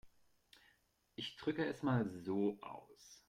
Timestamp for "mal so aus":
1.83-3.19